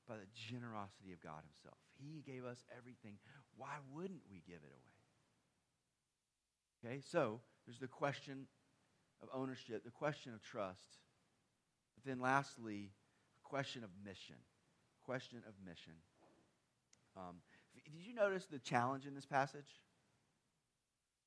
[0.07, 1.77] by the generosity of God Himself.
[1.99, 3.17] He gave us everything.
[3.55, 4.99] Why wouldn't we give it away?
[6.83, 8.47] Okay, so there's the question
[9.21, 10.97] of ownership, the question of trust.
[11.95, 12.91] But then lastly,
[13.35, 14.37] the question of mission.
[15.05, 15.93] Question of mission.
[17.15, 17.37] Um,
[17.73, 19.81] did you notice the challenge in this passage?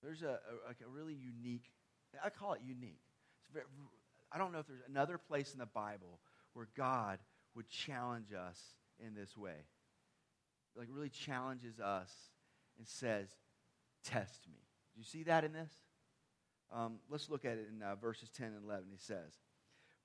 [0.03, 1.71] There's a, a, like a really unique,
[2.23, 3.01] I call it unique.
[3.41, 3.65] It's very,
[4.35, 6.19] I don't know if there's another place in the Bible
[6.55, 7.21] where God
[7.55, 8.61] would challenge us
[8.99, 9.55] in this way
[10.77, 12.13] like really challenges us
[12.79, 13.29] and says,
[14.05, 14.59] Test me.
[14.95, 15.71] Do you see that in this?
[16.73, 18.85] Um, let's look at it in uh, verses 10 and 11.
[18.91, 19.33] He says,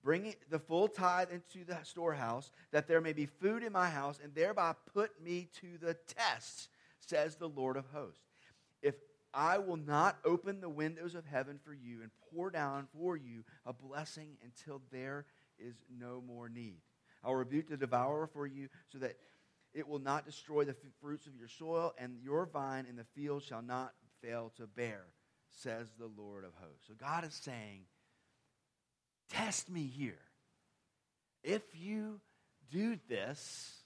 [0.04, 4.20] Bring the full tithe into the storehouse, that there may be food in my house,
[4.24, 8.22] and thereby put me to the test, says the Lord of hosts.
[8.82, 8.96] If
[9.34, 13.44] I will not open the windows of heaven for you and pour down for you
[13.65, 15.26] a blessing until there
[15.60, 16.82] is no more need.
[17.24, 19.18] I will rebuke the devourer for you, so that
[19.74, 23.44] it will not destroy the fruits of your soil, and your vine in the field
[23.44, 25.04] shall not fail to bear,
[25.50, 26.88] says the Lord of hosts.
[26.88, 27.82] So God is saying,
[29.30, 30.18] Test me here.
[31.44, 32.20] If you
[32.72, 33.84] do this,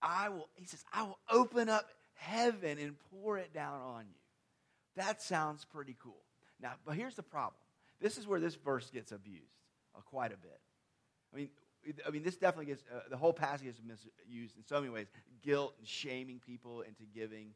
[0.00, 4.17] I will, he says, I will open up heaven and pour it down on you.
[4.98, 6.24] That sounds pretty cool.
[6.60, 7.54] Now, but here's the problem.
[8.00, 9.44] This is where this verse gets abused
[9.96, 10.60] uh, quite a bit.
[11.32, 11.48] I mean,
[12.04, 15.06] I mean, this definitely gets, uh, the whole passage is misused in so many ways.
[15.42, 17.52] Guilt and shaming people into giving,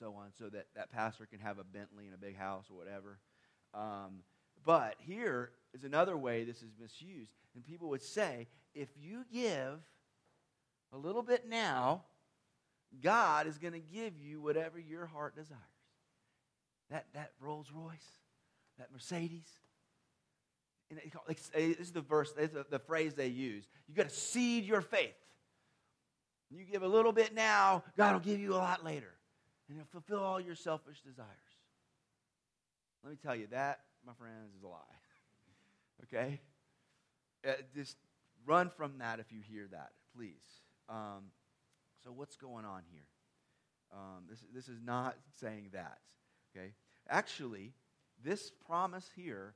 [0.00, 2.78] so on, so that that pastor can have a Bentley and a big house or
[2.78, 3.18] whatever.
[3.74, 4.20] Um,
[4.64, 7.32] but here is another way this is misused.
[7.54, 9.80] And people would say, if you give
[10.92, 12.04] a little bit now,
[13.02, 15.60] God is going to give you whatever your heart desires.
[16.90, 17.92] That, that Rolls Royce,
[18.78, 19.46] that Mercedes.
[21.26, 23.68] This is the verse, this is the phrase they use.
[23.86, 25.14] You got to seed your faith.
[26.50, 29.12] You give a little bit now, God will give you a lot later.
[29.68, 31.28] And he'll fulfill all your selfish desires.
[33.04, 34.78] Let me tell you, that, my friends, is a lie.
[36.04, 36.40] okay?
[37.46, 37.96] Uh, just
[38.46, 40.62] run from that if you hear that, please.
[40.88, 41.32] Um,
[42.02, 43.06] so, what's going on here?
[43.92, 45.98] Um, this, this is not saying that.
[46.50, 46.72] Okay?
[47.08, 47.72] Actually,
[48.22, 49.54] this promise here,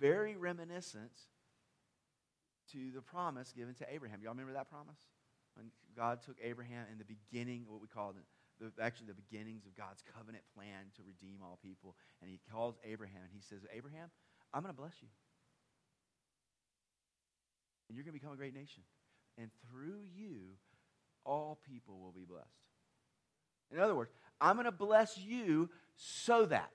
[0.00, 1.12] very reminiscent
[2.72, 4.20] to the promise given to Abraham.
[4.22, 4.98] Y'all remember that promise?
[5.54, 9.66] When God took Abraham in the beginning, what we call the, the, actually the beginnings
[9.66, 11.96] of God's covenant plan to redeem all people.
[12.22, 14.10] And he calls Abraham and he says, Abraham,
[14.52, 15.08] I'm going to bless you.
[17.88, 18.82] And you're going to become a great nation.
[19.38, 20.58] And through you,
[21.24, 22.46] all people will be blessed.
[23.72, 26.72] In other words, I'm going to bless you so that.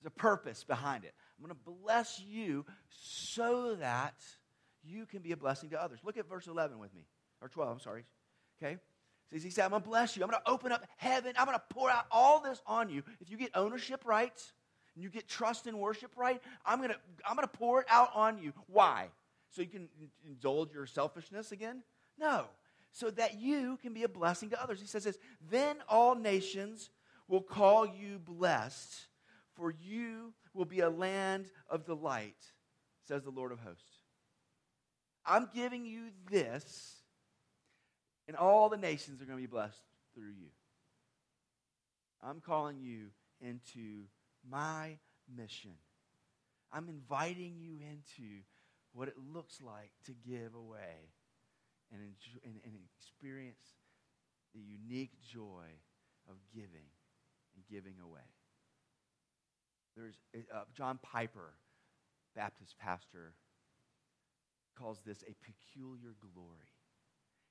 [0.00, 1.14] There's a purpose behind it.
[1.38, 4.14] I'm going to bless you so that
[4.82, 6.00] you can be a blessing to others.
[6.04, 7.06] Look at verse 11 with me,
[7.40, 8.04] or 12, I'm sorry.
[8.62, 8.76] Okay?
[9.32, 10.22] Says he said, I'm going to bless you.
[10.22, 11.32] I'm going to open up heaven.
[11.36, 13.02] I'm going to pour out all this on you.
[13.20, 14.32] If you get ownership right
[14.94, 17.86] and you get trust and worship right, I'm going to, I'm going to pour it
[17.88, 18.52] out on you.
[18.66, 19.08] Why?
[19.50, 19.88] So you can
[20.24, 21.82] indulge your selfishness again?
[22.18, 22.46] No
[22.94, 24.80] so that you can be a blessing to others.
[24.80, 25.18] He says this
[25.50, 26.90] Then all nations
[27.28, 29.08] will call you blessed,
[29.54, 32.52] for you will be a land of delight,
[33.06, 33.98] says the Lord of hosts.
[35.26, 37.02] I'm giving you this,
[38.28, 39.82] and all the nations are going to be blessed
[40.14, 40.50] through you.
[42.22, 43.08] I'm calling you
[43.40, 44.04] into
[44.48, 44.98] my
[45.36, 45.72] mission.
[46.72, 48.42] I'm inviting you into
[48.92, 51.10] what it looks like to give away
[51.94, 53.78] and, enjoy, and, and experience
[54.54, 55.70] the unique joy
[56.28, 56.90] of giving
[57.54, 58.26] and giving away.
[59.96, 60.16] There's
[60.52, 61.54] uh, John Piper,
[62.34, 63.34] Baptist pastor,
[64.76, 66.74] calls this a peculiar glory.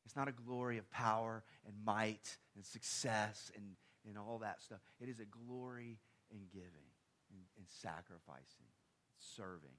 [0.06, 3.63] It's not a glory of power and might and success and,
[4.06, 4.79] and all that stuff.
[4.99, 6.91] It is a glory in giving
[7.32, 8.67] and, and sacrificing,
[9.17, 9.77] serving.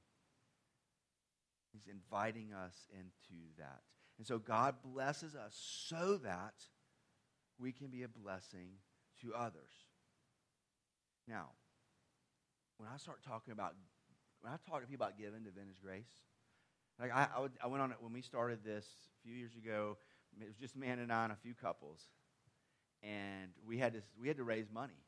[1.73, 3.83] He's inviting us into that.
[4.19, 5.55] And so God blesses us
[5.89, 6.55] so that
[7.59, 8.69] we can be a blessing
[9.23, 9.73] to others.
[11.27, 11.51] Now,
[12.79, 13.75] when I start talking about,
[14.41, 16.11] when I talk to people about giving to Vintage Grace,
[17.01, 19.57] like I, I, would, I went on it when we started this a few years
[19.57, 19.97] ago.
[20.41, 22.01] It was just man and I and a few couples,
[23.03, 24.99] and we had to we had to raise money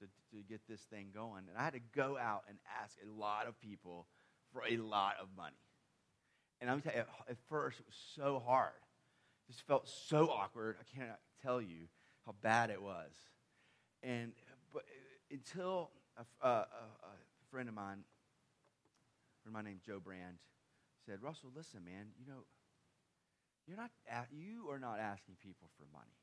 [0.00, 0.06] to,
[0.36, 1.44] to get this thing going.
[1.48, 4.06] And I had to go out and ask a lot of people
[4.52, 5.56] for a lot of money.
[6.60, 8.72] And I'm telling you, at first it was so hard.
[9.48, 10.76] It just felt so awkward.
[10.80, 11.10] I can't
[11.42, 11.88] tell you
[12.24, 13.10] how bad it was.
[14.02, 14.32] And
[14.72, 14.84] but
[15.30, 16.66] until a, a, a
[17.50, 18.04] friend of mine,
[19.42, 20.38] friend of mine named Joe Brand,
[21.04, 22.06] said, "Russell, listen, man.
[22.18, 22.44] You know,
[23.66, 23.90] you're not
[24.32, 26.16] you are not asking people for money.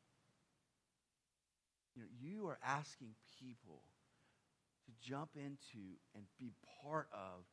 [1.95, 3.83] You know, you are asking people
[4.85, 7.45] to jump into and be part of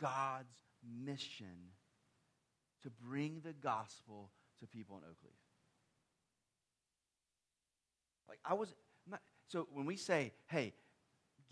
[0.00, 0.56] God's
[1.04, 1.72] mission
[2.84, 5.34] to bring the gospel to people in Oakleaf.
[8.28, 8.74] Like I was
[9.10, 10.72] not, so when we say, hey,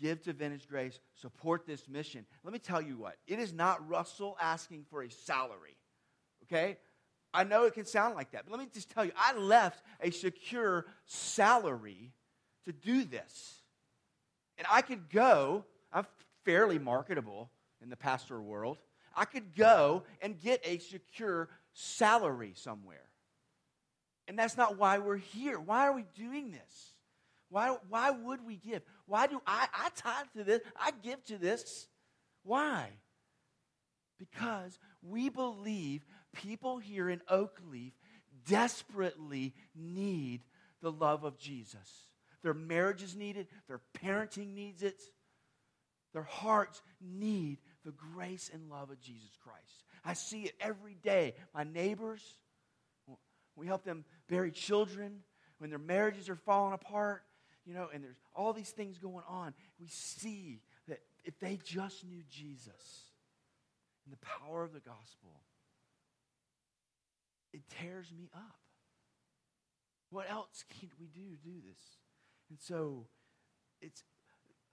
[0.01, 3.17] give to Vintage Grace, support this mission, let me tell you what.
[3.27, 5.77] It is not Russell asking for a salary.
[6.43, 6.77] Okay?
[7.33, 9.83] I know it can sound like that, but let me just tell you, I left
[10.01, 12.11] a secure salary
[12.65, 13.61] to do this.
[14.57, 16.05] And I could go, I'm
[16.45, 17.49] fairly marketable
[17.81, 18.77] in the pastoral world.
[19.15, 23.09] I could go and get a secure salary somewhere.
[24.27, 25.59] And that's not why we're here.
[25.59, 26.93] Why are we doing this?
[27.49, 28.81] Why, why would we give?
[29.05, 30.61] Why do I, I tithe to this?
[30.75, 31.87] I give to this.
[32.43, 32.89] Why?
[34.17, 37.91] Because we believe people here in Oakleaf
[38.47, 40.41] desperately need
[40.81, 42.07] the love of Jesus.
[42.41, 45.01] Their marriages need it, their parenting needs it,
[46.13, 49.83] their hearts need the grace and love of Jesus Christ.
[50.05, 51.35] I see it every day.
[51.53, 52.21] My neighbors,
[53.55, 55.19] we help them bury children
[55.59, 57.23] when their marriages are falling apart,
[57.65, 59.53] you know, and there's all these things going on.
[59.79, 63.03] We see that if they just knew Jesus
[64.05, 65.41] and the power of the gospel,
[67.53, 68.59] it tears me up.
[70.09, 71.81] What else can we do to do this?
[72.49, 73.07] And so
[73.81, 74.03] it's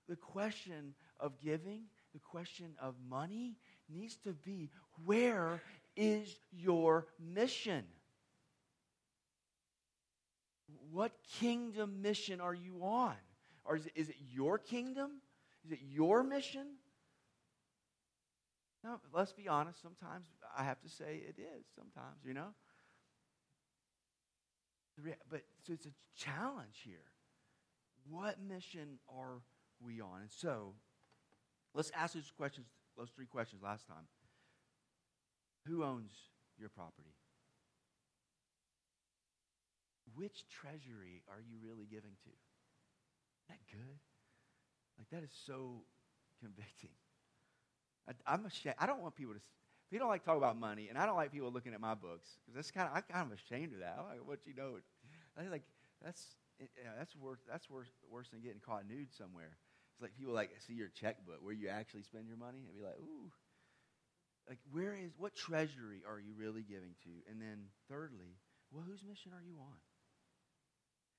[0.08, 1.82] the question of giving
[2.12, 3.56] the question of money
[3.88, 4.70] needs to be
[5.04, 5.60] where
[5.96, 7.84] is your mission?
[10.90, 13.14] what kingdom mission are you on?
[13.64, 15.20] Or is it, is it your kingdom?
[15.64, 16.66] Is it your mission?
[18.82, 19.80] No, let's be honest.
[19.82, 20.24] Sometimes
[20.56, 21.66] I have to say it is.
[21.76, 22.48] Sometimes, you know.
[25.30, 26.98] But so it's a challenge here.
[28.08, 29.40] What mission are
[29.84, 30.22] we on?
[30.22, 30.74] And so,
[31.74, 32.66] let's ask those questions.
[32.96, 34.04] Those three questions last time.
[35.66, 36.12] Who owns
[36.58, 37.14] your property?
[40.14, 42.30] Which treasury are you really giving to?
[42.30, 43.98] Isn't that good?
[44.98, 45.82] Like that is so
[46.40, 46.90] convicting.
[48.26, 48.76] I, am ashamed.
[48.78, 49.40] I don't want people to.
[49.90, 52.38] People don't like talk about money, and I don't like people looking at my books
[52.44, 52.96] because that's kind of.
[52.96, 53.96] I'm kind of ashamed of that.
[53.98, 54.76] I like what you know.
[55.38, 55.62] I like
[56.02, 57.40] that's yeah, that's worse.
[57.48, 59.56] That's worse worse than getting caught nude somewhere.
[60.00, 62.82] It's like people like see your checkbook where you actually spend your money and be
[62.82, 63.28] like, ooh.
[64.48, 67.10] Like where is what treasury are you really giving to?
[67.30, 68.40] And then thirdly,
[68.72, 69.76] well, whose mission are you on?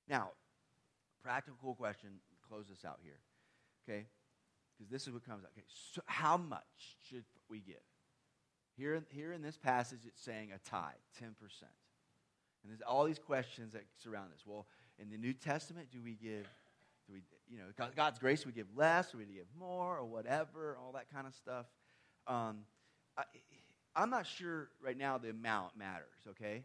[0.09, 0.31] Now,
[1.23, 2.09] practical question.
[2.49, 3.19] Close this out here,
[3.87, 4.07] okay?
[4.81, 5.51] because this is what comes out.
[5.55, 7.85] Okay, so how much should we give?
[8.75, 11.27] Here, here in this passage, it's saying a tithe, 10%.
[12.63, 14.41] And there's all these questions that surround this.
[14.45, 14.65] Well,
[14.97, 16.47] in the New Testament, do we give,
[17.05, 17.21] do we,
[17.51, 21.27] you know, God's grace, we give less, we give more, or whatever, all that kind
[21.27, 21.65] of stuff.
[22.27, 22.59] Um,
[23.17, 23.23] I,
[23.95, 26.63] I'm not sure right now the amount matters, okay?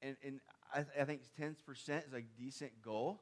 [0.00, 0.40] And, and
[0.72, 1.54] I, I think 10%
[2.06, 3.20] is a decent goal.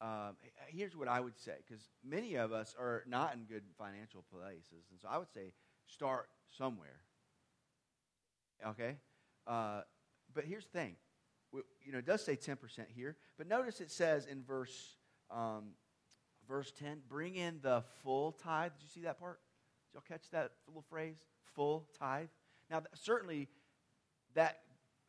[0.00, 0.36] Um,
[0.68, 4.88] here's what I would say, because many of us are not in good financial places.
[4.90, 5.52] And so I would say
[5.86, 7.00] start somewhere.
[8.66, 8.96] Okay?
[9.46, 9.82] Uh,
[10.34, 10.96] but here's the thing.
[11.52, 12.58] We, you know, it does say 10%
[12.94, 14.96] here, but notice it says in verse,
[15.34, 15.64] um,
[16.48, 18.72] verse 10, bring in the full tithe.
[18.72, 19.40] Did you see that part?
[19.92, 21.16] Did y'all catch that little phrase?
[21.54, 22.28] Full tithe.
[22.70, 23.48] Now, certainly,
[24.34, 24.60] that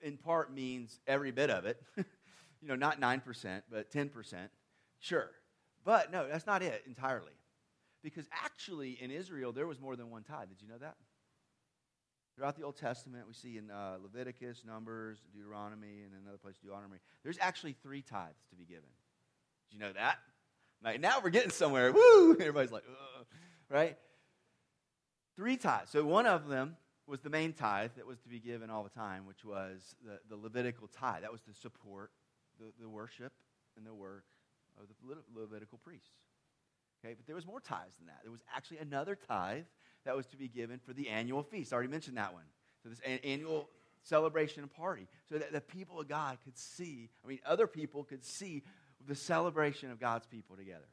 [0.02, 1.82] in part means every bit of it.
[1.98, 4.36] you know, not 9%, but 10%.
[5.00, 5.30] Sure.
[5.84, 7.34] But no, that's not it entirely.
[8.02, 10.50] Because actually, in Israel, there was more than one tithe.
[10.50, 10.96] Did you know that?
[12.36, 16.98] Throughout the Old Testament, we see in uh, Leviticus, Numbers, Deuteronomy, and another place, Deuteronomy,
[17.24, 18.90] there's actually three tithes to be given.
[19.74, 20.20] You know that?
[20.84, 21.92] Like, now we're getting somewhere.
[21.94, 22.34] Woo!
[22.34, 23.26] Everybody's like, Ugh.
[23.70, 23.98] right?
[25.36, 25.90] Three tithes.
[25.90, 28.90] So one of them was the main tithe that was to be given all the
[28.90, 31.24] time, which was the, the Levitical tithe.
[31.24, 32.12] That was to support
[32.60, 33.34] the, the worship
[33.76, 34.26] and the work
[34.80, 36.10] of the Levitical priests.
[37.04, 38.20] Okay, but there was more tithes than that.
[38.24, 39.66] There was actually another tithe
[40.06, 41.74] that was to be given for the annual feast.
[41.74, 42.44] I already mentioned that one.
[42.84, 43.70] So this annual
[44.04, 47.10] celebration and party, so that the people of God could see.
[47.24, 48.64] I mean, other people could see
[49.08, 50.88] the celebration of God's people together.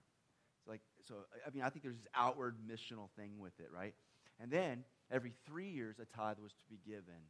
[0.58, 1.14] It's like so.
[1.46, 3.94] I mean, I think there's this outward missional thing with it, right?
[4.40, 7.28] And then every three years, a tithe was to be given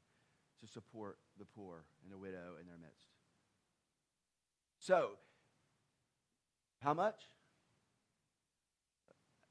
[0.60, 3.06] to support the poor and the widow in their midst.
[4.78, 5.10] So
[6.80, 7.20] how much?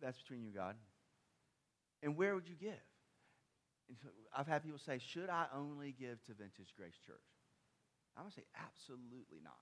[0.01, 0.75] That's between you and God.
[2.01, 2.71] And where would you give?
[4.01, 7.17] So I've had people say, should I only give to Vintage Grace Church?
[8.15, 9.53] I'm going to say, absolutely not.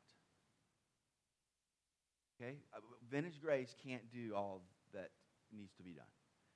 [2.39, 2.57] Okay?
[2.75, 2.79] Uh,
[3.09, 4.61] Vintage Grace can't do all
[4.93, 5.09] that
[5.51, 6.05] needs to be done.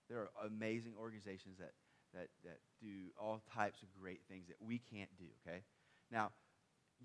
[0.09, 1.73] There are amazing organizations that,
[2.13, 5.63] that, that do all types of great things that we can't do, okay?
[6.11, 6.32] Now,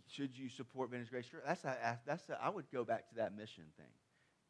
[0.09, 1.43] should you support Vintage Grace Church?
[1.47, 3.93] That's a, that's a, I would go back to that mission thing.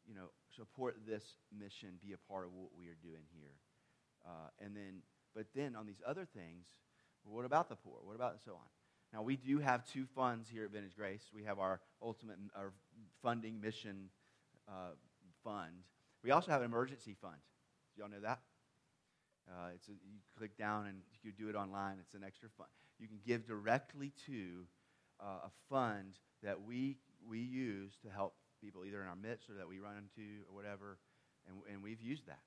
[0.07, 1.23] You know, support this
[1.57, 3.55] mission, be a part of what we are doing here.
[4.25, 5.01] Uh, and then,
[5.35, 6.65] but then on these other things,
[7.23, 7.99] what about the poor?
[8.03, 8.67] What about so on?
[9.13, 11.23] Now, we do have two funds here at Vintage Grace.
[11.33, 12.73] We have our ultimate, our
[13.21, 14.09] funding mission
[14.67, 14.91] uh,
[15.43, 15.83] fund.
[16.23, 17.37] We also have an emergency fund.
[17.95, 18.39] Do y'all know that?
[19.49, 21.97] Uh, it's a, you click down and you do it online.
[22.01, 22.69] It's an extra fund.
[22.99, 24.65] You can give directly to
[25.21, 26.97] uh, a fund that we,
[27.27, 30.55] we use to help people either in our midst or that we run into or
[30.55, 30.97] whatever.
[31.47, 32.39] And, and we've used that.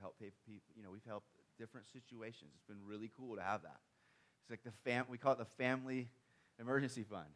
[0.00, 2.50] Help people, you know, we've helped different situations.
[2.54, 3.78] It's been really cool to have that.
[4.42, 6.08] It's like the fam, we call it the family
[6.60, 7.28] emergency fund.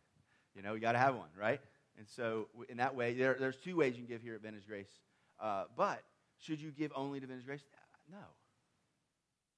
[0.55, 1.61] You know, we got to have one, right?
[1.99, 4.67] And so in that way, there, there's two ways you can give here at Vintage
[4.67, 5.01] Grace.
[5.41, 6.03] Uh, but
[6.39, 7.65] should you give only to Vintage Grace?
[8.11, 8.19] No.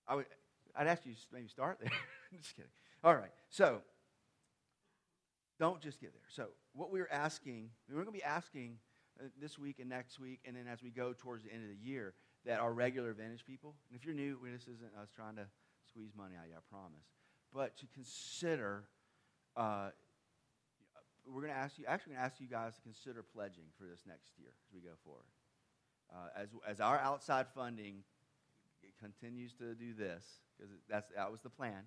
[0.09, 0.27] I would,
[0.75, 1.93] I'd ask you to maybe start there.
[2.41, 2.71] just kidding.
[3.05, 3.31] All right.
[3.51, 3.83] So
[5.61, 6.23] don't just get there.
[6.31, 8.79] So, what we're asking, we're going to be asking
[9.21, 11.69] uh, this week and next week, and then as we go towards the end of
[11.69, 12.15] the year,
[12.47, 15.45] that our regular Vintage people, and if you're new, this isn't us trying to
[15.87, 17.05] squeeze money out of you, I promise,
[17.53, 18.85] but to consider,
[19.55, 19.91] uh,
[21.27, 23.85] we're going to ask you, actually going to ask you guys to consider pledging for
[23.85, 25.25] this next year as we go forward.
[26.13, 28.03] Uh, as, as our outside funding
[29.01, 30.25] continues to do this,
[30.57, 30.73] because
[31.15, 31.83] that was the plan,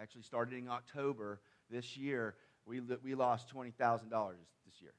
[0.00, 1.40] actually started in October
[1.70, 2.34] this year,
[2.66, 3.72] We, we lost $20,000
[4.66, 4.94] this year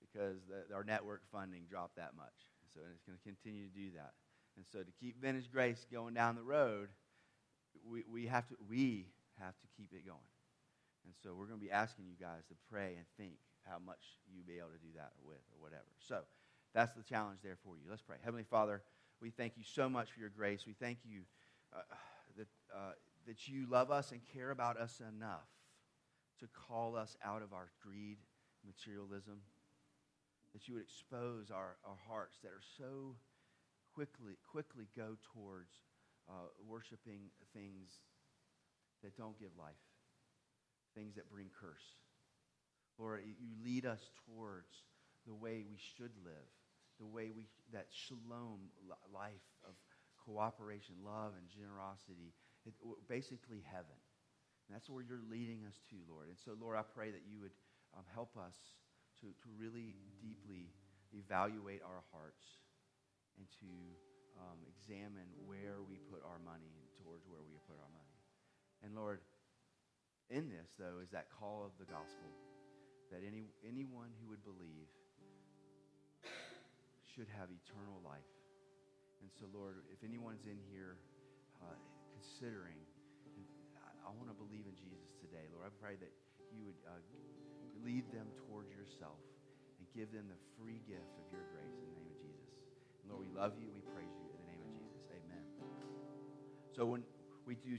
[0.00, 2.34] because the, our network funding dropped that much.
[2.72, 4.12] So it's going to continue to do that.
[4.56, 6.88] And so to keep Vintage Grace going down the road,
[7.88, 9.08] we, we, have to, we
[9.40, 10.31] have to keep it going.
[11.04, 13.38] And so we're going to be asking you guys to pray and think
[13.68, 15.90] how much you'll be able to do that with or whatever.
[15.98, 16.20] So
[16.74, 17.84] that's the challenge there for you.
[17.88, 18.16] Let's pray.
[18.22, 18.82] Heavenly Father,
[19.20, 20.66] we thank you so much for your grace.
[20.66, 21.22] We thank you
[21.74, 21.82] uh,
[22.36, 22.92] that, uh,
[23.26, 25.48] that you love us and care about us enough
[26.40, 28.18] to call us out of our greed,
[28.66, 29.38] materialism,
[30.52, 33.16] that you would expose our, our hearts that are so
[33.94, 35.70] quickly, quickly go towards
[36.28, 38.00] uh, worshiping things
[39.02, 39.78] that don't give life,
[40.94, 41.84] things that bring curse.
[42.98, 44.70] Lord, you lead us towards
[45.26, 46.50] the way we should live,
[47.00, 48.70] the way we, that shalom
[49.12, 49.74] life of
[50.22, 52.34] cooperation, love, and generosity,
[52.66, 52.74] it,
[53.08, 53.98] basically heaven.
[54.68, 56.30] And that's where you're leading us to, Lord.
[56.30, 57.54] And so, Lord, I pray that you would
[57.96, 58.54] um, help us
[59.20, 60.70] to, to really deeply
[61.12, 62.62] evaluate our hearts
[63.36, 63.72] and to
[64.38, 68.18] um, examine where we put our money towards where we put our money.
[68.82, 69.20] And Lord,
[70.32, 72.32] in this, though, is that call of the gospel
[73.12, 74.88] that any, anyone who would believe
[77.04, 78.32] should have eternal life.
[79.20, 80.96] And so, Lord, if anyone's in here
[81.60, 81.76] uh,
[82.16, 82.80] considering,
[83.76, 86.08] I, I want to believe in Jesus today, Lord, I pray that
[86.48, 86.96] you would uh,
[87.84, 89.20] lead them towards yourself
[89.76, 92.48] and give them the free gift of your grace in the name of Jesus.
[93.04, 93.68] And Lord, we love you.
[93.68, 95.04] We praise you in the name of Jesus.
[95.12, 95.44] Amen.
[96.72, 97.04] So when
[97.44, 97.76] we do